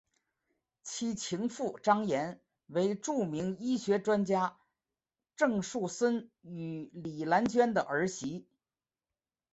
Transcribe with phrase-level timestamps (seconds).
[0.81, 4.57] 其情妇张琰为著名医学专家
[5.35, 8.47] 郑树森与李兰娟的儿媳。